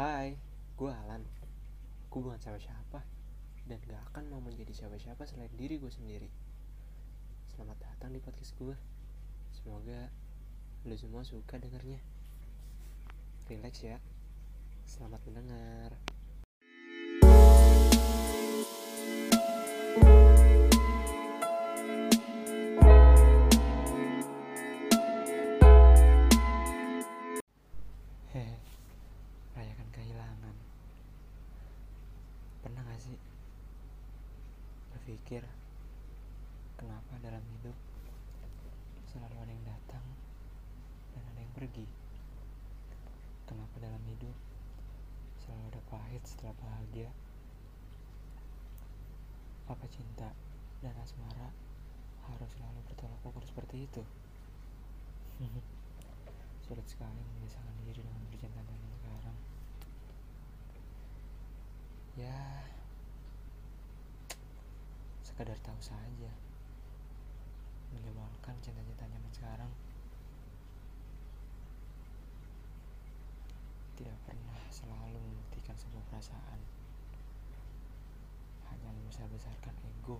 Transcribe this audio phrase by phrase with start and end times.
[0.00, 0.32] Hai,
[0.80, 1.20] gue Alan.
[2.08, 3.04] Gue bukan siapa-siapa
[3.68, 6.24] dan gak akan mau menjadi siapa-siapa selain diri gue sendiri.
[7.52, 8.72] Selamat datang di podcast gue.
[9.52, 10.08] Semoga
[10.88, 12.00] lo semua suka dengarnya.
[13.52, 14.00] Relax ya.
[14.88, 15.92] Selamat mendengar.
[41.60, 41.84] Pergi?
[43.44, 44.32] Kenapa dalam hidup
[45.44, 47.12] selalu ada pahit setelah bahagia?
[49.68, 50.32] Apa cinta
[50.80, 51.52] dan asmara
[52.32, 54.00] harus selalu bertolak ukur seperti itu?
[56.64, 59.36] Sulit sekali memisahkan diri dengan percintaan yang sekarang.
[62.16, 62.40] Ya,
[65.40, 66.32] sekadar tahu saja.
[67.92, 69.72] Menyebalkan cinta-cinta zaman sekarang.
[73.96, 76.60] Tidak pernah selalu membuktikan sebuah perasaan.
[78.72, 80.18] Hanya membesar-besarkan ego.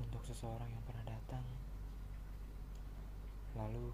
[0.00, 1.44] Untuk seseorang yang pernah datang,
[3.56, 3.92] lalu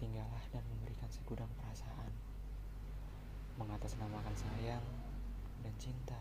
[0.00, 2.08] tinggallah dan memberikan segudang perasaan,
[3.60, 4.86] mengatasnamakan sayang
[5.60, 6.16] dan cinta,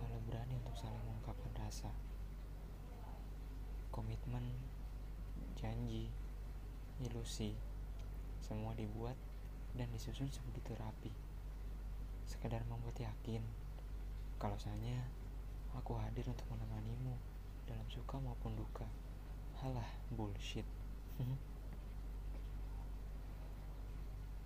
[0.00, 1.92] lalu berani untuk saling mengungkapkan rasa,
[3.92, 4.44] komitmen,
[5.60, 6.08] janji,
[7.04, 7.52] ilusi,
[8.40, 9.16] semua dibuat
[9.76, 11.12] dan disusun sebegitu rapi,
[12.24, 13.44] sekedar membuat yakin
[14.40, 15.04] kalau saja
[15.76, 17.12] aku hadir untuk menemanimu
[17.68, 18.88] dalam suka maupun duka.
[19.60, 20.64] Halah, bullshit.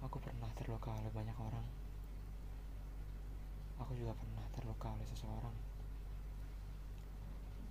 [0.06, 1.66] Aku pernah terluka oleh banyak orang.
[3.84, 5.52] Aku juga pernah terluka oleh seseorang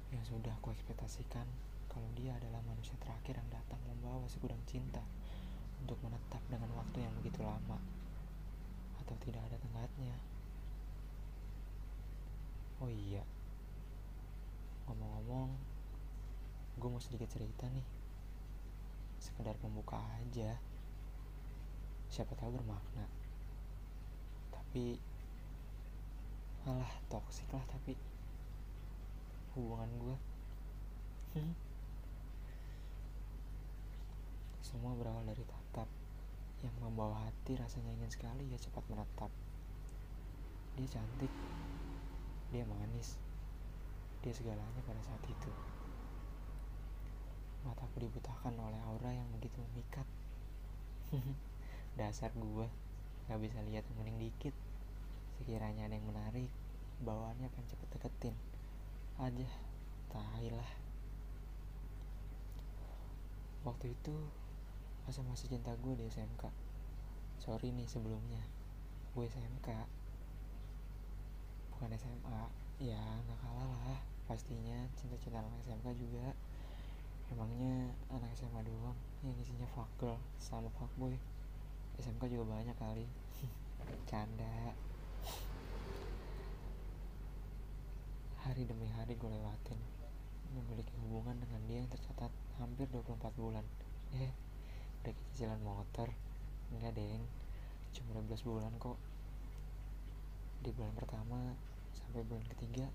[0.10, 1.46] yang sudah aku ekspektasikan
[1.90, 5.02] kalau dia adalah manusia terakhir yang datang membawa segudang cinta
[5.82, 7.82] untuk menetap dengan waktu yang begitu lama
[9.02, 10.16] atau tidak ada tenggatnya.
[12.80, 13.26] Oh iya,
[14.88, 15.52] ngomong-ngomong,
[16.80, 17.84] gue mau sedikit cerita nih,
[19.20, 20.56] sekedar pembuka aja.
[22.08, 23.06] Siapa tahu bermakna.
[24.54, 24.96] Tapi
[26.64, 28.00] malah toksik lah tapi.
[29.58, 30.18] Hubungan gue
[31.36, 31.69] hmm.
[34.70, 35.90] Semua berawal dari tatap.
[36.62, 39.34] Yang membawa hati rasanya ingin sekali ya cepat menetap
[40.78, 41.34] dia cantik.
[42.54, 43.20] Dia manis.
[44.24, 45.52] Dia segalanya pada saat itu.
[47.68, 50.08] Mataku dibutakan oleh aura yang begitu memikat.
[52.00, 52.68] Dasar gue
[53.28, 54.56] gak bisa lihat mending dikit.
[55.36, 56.48] Sekiranya ada yang menarik
[57.04, 58.36] bawaannya pengen cepet deketin.
[59.20, 59.50] Aja
[60.10, 60.72] tai lah
[63.68, 64.16] waktu itu
[65.10, 66.70] masa-masa cinta gue di SMK
[67.42, 68.46] sorry nih sebelumnya.
[69.18, 69.74] Gue SMK
[71.74, 72.42] bukan SMA
[72.78, 74.00] ya nggak kalah lah.
[74.30, 76.38] Pastinya cinta-cinta anak SMK juga.
[77.34, 78.94] Emangnya anak SMA doang
[79.26, 81.18] yang isinya fuck girl sama fuckboy
[81.98, 83.10] SMK juga banyak kali.
[84.14, 84.78] Canda.
[88.46, 89.80] Hari demi hari gue lewatin.
[90.54, 92.30] Memiliki hubungan dengan dia yang tercatat
[92.62, 93.66] hampir 24 bulan.
[94.14, 94.49] Eh
[95.04, 96.10] udah cicilan motor.
[96.76, 97.24] Enggak deng.
[97.96, 99.00] Cuma 12 bulan kok.
[100.60, 101.56] Di bulan pertama
[101.96, 102.88] sampai bulan ketiga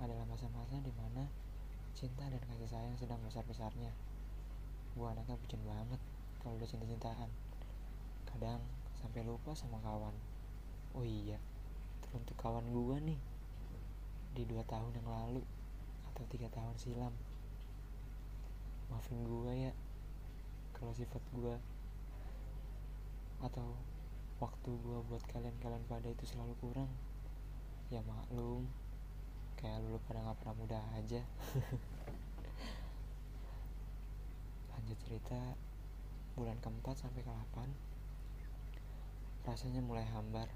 [0.00, 1.28] adalah masa-masa di mana
[1.96, 3.92] cinta dan kasih sayang sedang besar-besarnya.
[4.96, 6.00] Gue anaknya bucin banget
[6.40, 7.30] kalau udah cinta-cintaan.
[8.28, 8.60] Kadang
[8.96, 10.12] sampai lupa sama kawan.
[10.96, 11.36] Oh iya
[12.04, 13.20] teruntuk kawan gue nih.
[14.36, 15.44] Di dua tahun yang lalu
[16.12, 17.12] atau tiga tahun silam.
[18.88, 19.72] Maafin gue ya
[20.76, 21.56] kalau sifat gue
[23.40, 23.72] atau
[24.36, 26.92] waktu gue buat kalian-kalian pada itu selalu kurang
[27.88, 28.68] ya maklum.
[29.56, 31.24] Kayak lu pada nggak pernah muda aja.
[34.76, 35.56] Lanjut cerita
[36.36, 40.52] bulan keempat sampai ke 8 rasanya mulai hambar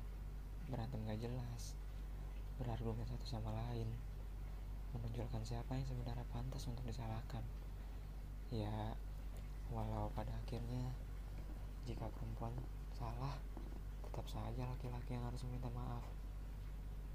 [0.68, 1.72] berantem gak jelas
[2.60, 3.88] berargumen satu sama lain
[4.92, 7.46] menonjolkan siapa yang sebenarnya pantas untuk disalahkan.
[8.50, 8.98] Ya
[9.70, 10.90] walau pada akhirnya
[11.86, 12.52] jika perempuan
[12.94, 13.38] salah
[14.04, 16.02] tetap saja laki-laki yang harus meminta maaf.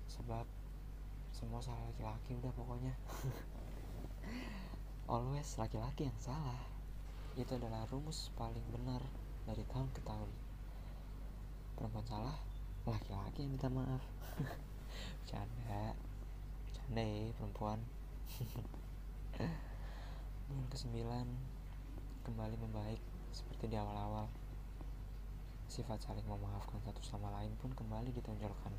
[0.07, 0.47] Sebab
[1.35, 2.95] semua salah laki-laki udah pokoknya.
[5.11, 6.57] Always laki-laki yang salah.
[7.35, 9.03] Itu adalah rumus paling benar
[9.43, 10.31] dari tahun ke tahun.
[11.75, 12.37] Perempuan salah
[12.87, 14.03] laki-laki yang minta maaf.
[15.29, 15.91] Canda
[16.71, 17.83] canda ya perempuan.
[20.47, 21.54] Bulan ke sembilan
[22.25, 22.97] kembali membaik
[23.29, 24.25] seperti di awal-awal.
[25.69, 28.73] Sifat saling memaafkan satu sama lain pun kembali ditonjolkan.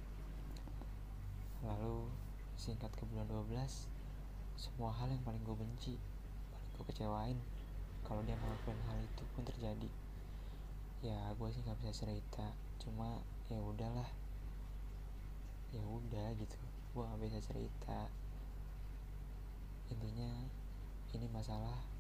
[1.63, 2.11] Lalu
[2.59, 3.55] singkat ke bulan 12
[4.59, 5.95] semua hal yang paling gue benci
[6.51, 7.39] paling gue kecewain
[8.03, 9.91] kalau dia ngelakuin hal itu pun terjadi.
[11.07, 12.51] Ya gue sih nggak bisa cerita
[12.83, 14.11] cuma ya udahlah.
[15.71, 16.59] Ya udah gitu
[16.99, 18.11] gue nggak bisa cerita.
[19.87, 20.51] Intinya
[21.15, 21.96] ini masalah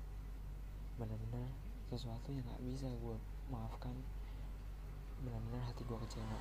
[0.96, 1.52] bener-bener
[1.92, 3.16] sesuatu yang nggak bisa gue
[3.52, 3.94] maafkan.
[5.22, 6.40] Benar-benar hati gue kecewa.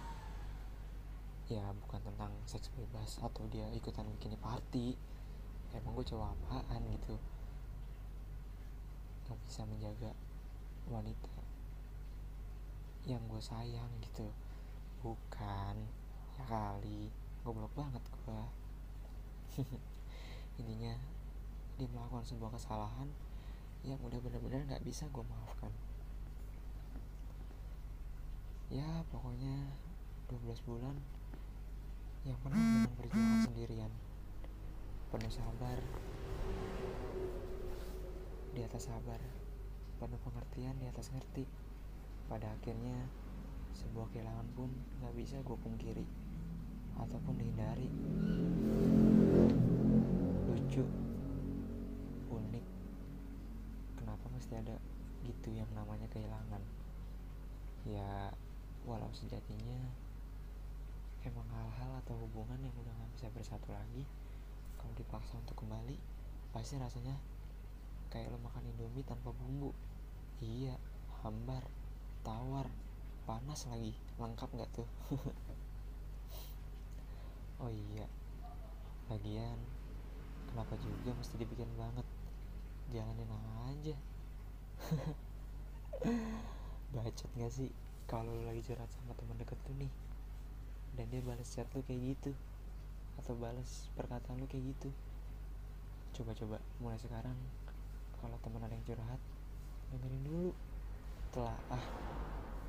[1.45, 4.95] Ya bukan tentang seks bebas atau dia ikutan bikini party.
[5.75, 7.15] Emang gue cowok apaan gitu.
[9.27, 10.15] Gak bisa menjaga
[10.87, 11.35] wanita
[13.05, 14.31] yang gue sayang gitu.
[15.03, 15.75] Bukan.
[16.39, 17.11] Ya kali.
[17.45, 18.41] Goblok banget gue
[20.59, 20.93] intinya
[21.75, 23.07] dia melakukan sebuah kesalahan
[23.85, 25.69] yang udah bener-bener gak bisa gue maafkan.
[28.73, 29.69] Ya pokoknya
[30.25, 30.97] 12 bulan
[32.25, 33.91] yang penuh dengan perjuangan sendirian.
[35.13, 35.77] Penuh sabar.
[38.57, 39.21] Di atas sabar.
[40.01, 41.45] Penuh pengertian di atas ngerti.
[42.25, 43.05] Pada akhirnya
[43.77, 44.73] sebuah kehilangan pun
[45.05, 46.05] gak bisa gue pungkiri
[46.97, 47.89] ataupun dihindari.
[50.49, 51.04] Lucu
[54.45, 54.77] mesti ada
[55.25, 56.61] gitu yang namanya kehilangan.
[57.81, 58.29] Ya
[58.85, 59.89] walau sejatinya
[61.25, 64.05] emang hal-hal atau hubungan yang udah gak bisa bersatu lagi
[64.77, 65.97] kalau dipaksa untuk kembali
[66.53, 67.17] pasti rasanya
[68.13, 69.73] kayak lo makan indomie tanpa bumbu.
[70.37, 70.77] Iya
[71.25, 71.65] hambar
[72.21, 72.69] tawar
[73.25, 74.89] panas lagi lengkap nggak tuh?
[77.55, 78.03] Oh iya
[79.07, 79.57] lagian
[80.51, 82.03] kenapa juga mesti dibikin banget?
[82.91, 83.31] Jalanin
[83.71, 83.95] aja
[86.93, 87.71] bacot gak sih
[88.05, 89.91] kalau lu lagi curhat sama teman deket lu nih?
[90.93, 92.31] Dan dia balas chat lu kayak gitu.
[93.17, 94.93] Atau balas perkataan lu kayak gitu.
[96.13, 97.35] Coba-coba mulai sekarang.
[98.21, 99.21] Kalau teman ada yang curhat
[99.89, 100.51] dengerin dulu.
[101.33, 101.85] Telah ah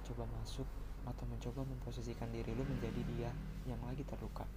[0.09, 0.67] coba masuk
[1.07, 3.31] atau mencoba memposisikan diri lu menjadi dia
[3.69, 4.49] yang lagi terluka.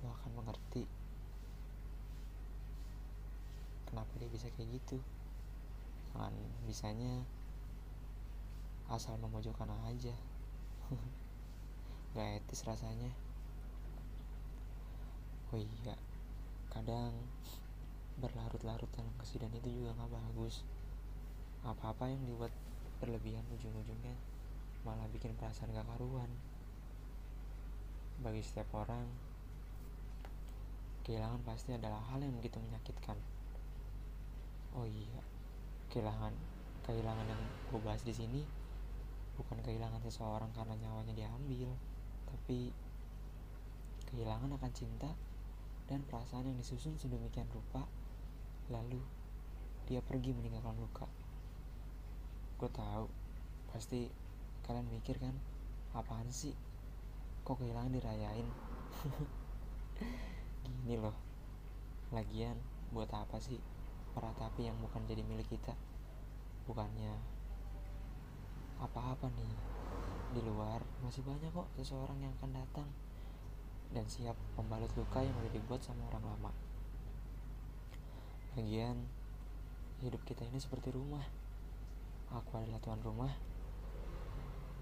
[0.00, 0.88] Lu akan mengerti
[3.92, 4.96] kenapa dia bisa kayak gitu
[6.20, 6.34] kan.
[6.68, 7.24] Bisanya
[8.92, 10.12] asal memojokkan aja.
[12.14, 13.08] Gak etis rasanya.
[15.50, 15.96] Oh iya
[16.70, 17.10] kadang
[18.22, 20.62] berlarut-larut dalam kesedihan itu juga gak bagus.
[21.66, 22.54] Apa-apa yang dibuat
[23.02, 24.14] berlebihan ujung-ujungnya
[24.86, 26.30] malah bikin perasaan gak karuan.
[28.20, 29.08] Bagi setiap orang
[31.02, 33.18] kehilangan pasti adalah hal yang begitu menyakitkan.
[34.78, 35.29] Oh iya
[35.90, 36.32] kehilangan
[36.86, 38.42] kehilangan yang gue bahas di sini
[39.34, 41.70] bukan kehilangan seseorang karena nyawanya diambil
[42.30, 42.70] tapi
[44.10, 45.10] kehilangan akan cinta
[45.90, 47.86] dan perasaan yang disusun sedemikian rupa
[48.70, 49.02] lalu
[49.90, 51.06] dia pergi meninggalkan luka.
[52.62, 53.10] Gue tahu
[53.74, 54.06] pasti
[54.62, 55.34] kalian mikir kan
[55.98, 56.54] apaan sih?
[57.42, 58.46] Kok kehilangan dirayain?
[60.62, 61.18] Gini loh
[62.14, 62.54] lagian
[62.94, 63.58] buat apa sih
[64.14, 65.74] meratapi yang bukan jadi milik kita.
[66.66, 67.14] Bukannya
[68.80, 69.54] apa-apa nih.
[70.30, 72.88] Di luar masih banyak kok seseorang yang akan datang.
[73.90, 76.52] Dan siap membalut luka yang udah dibuat sama orang lama.
[78.54, 79.06] Lagian
[80.02, 81.26] hidup kita ini seperti rumah.
[82.30, 83.34] Aku adalah tuan rumah.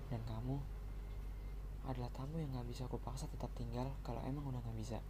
[0.09, 0.57] Dan kamu
[1.89, 5.01] adalah tamu yang gak bisa aku paksa tetap tinggal kalau emang udah gak bisa.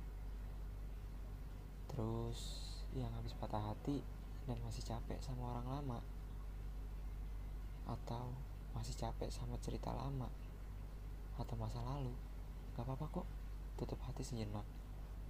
[1.90, 4.00] Terus yang habis patah hati
[4.48, 5.98] dan masih capek sama orang lama.
[7.88, 8.32] Atau
[8.72, 10.28] masih capek sama cerita lama
[11.36, 12.12] atau masa lalu.
[12.74, 13.26] Gak apa-apa kok
[13.76, 14.64] tutup hati sejenak.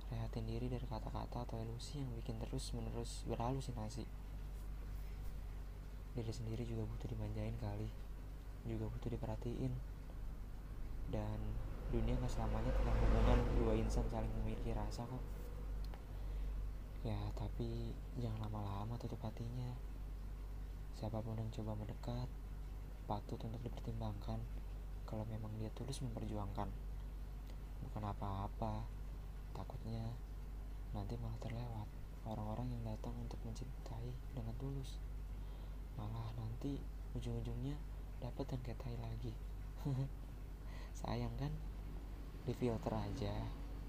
[0.08, 4.08] Rehatin diri dari kata-kata atau ilusi yang bikin terus menerus berhalusinasi.
[6.16, 7.88] Diri sendiri juga butuh dimanjain kali
[8.68, 9.72] juga butuh diperhatiin.
[11.08, 11.38] Dan
[11.88, 15.24] dunia gak selamanya tentang hubungan dua insan saling memiliki rasa kok
[17.06, 19.70] ya tapi jangan lama-lama tutup hatinya.
[20.98, 22.26] Siapa pun yang coba mendekat
[23.06, 24.42] patut untuk dipertimbangkan
[25.06, 26.66] kalau memang dia tulus memperjuangkan.
[27.86, 28.82] Bukan apa-apa
[29.54, 30.10] takutnya
[30.90, 31.88] nanti malah terlewat
[32.26, 34.98] orang-orang yang datang untuk mencintai dengan tulus.
[36.38, 36.82] Nanti
[37.14, 37.78] ujung-ujungnya
[38.18, 39.32] dapat yang kayak tai lagi.
[40.98, 41.54] Sayang kan
[42.42, 43.34] di filter aja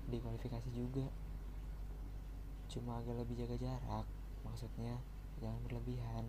[0.09, 1.05] di kualifikasi juga
[2.69, 4.05] cuma agak lebih jaga jarak
[4.45, 4.95] maksudnya
[5.41, 6.25] jangan berlebihan.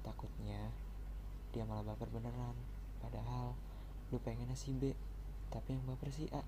[0.00, 0.72] Takutnya
[1.52, 2.56] dia malah baper beneran.
[3.00, 3.56] Padahal
[4.10, 4.92] lu pengennya si B
[5.52, 6.42] tapi yang baper si A.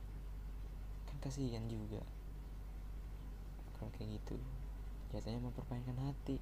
[1.06, 2.02] Kan kasihan juga.
[3.76, 4.36] Kalau kayak gitu
[5.12, 6.40] jatuhnya mempermainkan hati.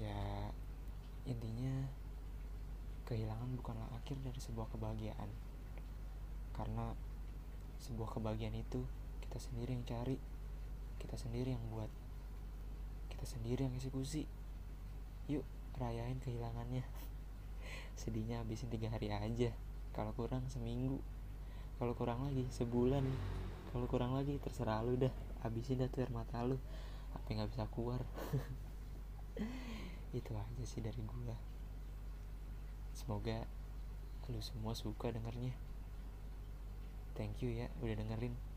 [0.00, 0.50] Ya
[1.28, 1.84] intinya
[3.04, 5.28] kehilangan bukanlah akhir dari sebuah kebahagiaan.
[6.56, 6.96] Karena
[7.78, 8.82] sebuah kebahagiaan itu
[9.22, 10.16] kita sendiri yang cari
[10.98, 11.90] kita sendiri yang buat.
[13.10, 14.26] Kita sendiri yang eksekusi
[15.30, 15.46] yuk
[15.78, 16.82] rayain kehilangannya.
[18.00, 19.50] Sedihnya habisin tiga hari aja.
[19.94, 20.98] Kalau kurang seminggu.
[21.78, 23.06] Kalau kurang lagi sebulan.
[23.70, 25.14] Kalau kurang lagi terserah lu dah.
[25.46, 26.58] Habisin dah tuh mata lu.
[27.14, 28.02] Apa nggak bisa keluar?
[30.18, 31.36] Itu aja sih dari gua.
[32.92, 33.46] Semoga
[34.28, 35.56] lu semua suka dengernya.
[37.16, 38.47] Thank you ya udah dengerin